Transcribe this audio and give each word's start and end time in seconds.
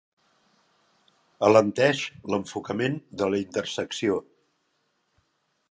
Alenteix 1.49 2.01
l'enfocament 2.35 2.99
de 3.23 3.29
la 3.35 3.43
intersecció. 3.45 4.21